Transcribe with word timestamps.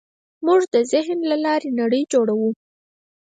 موږ 0.45 0.61
د 0.73 0.75
ذهن 0.91 1.19
له 1.31 1.37
لارې 1.45 1.69
نړۍ 1.81 2.03
جوړوو. 2.13 2.49